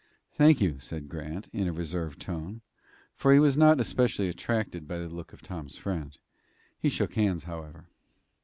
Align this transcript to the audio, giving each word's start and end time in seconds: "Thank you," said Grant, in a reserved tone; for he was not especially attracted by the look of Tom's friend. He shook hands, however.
"Thank 0.33 0.61
you," 0.61 0.79
said 0.79 1.09
Grant, 1.09 1.47
in 1.53 1.67
a 1.67 1.71
reserved 1.71 2.19
tone; 2.19 2.61
for 3.15 3.31
he 3.33 3.39
was 3.39 3.55
not 3.55 3.79
especially 3.79 4.29
attracted 4.29 4.87
by 4.87 4.97
the 4.97 5.07
look 5.07 5.31
of 5.31 5.43
Tom's 5.43 5.77
friend. 5.77 6.17
He 6.79 6.89
shook 6.89 7.13
hands, 7.13 7.43
however. 7.43 7.85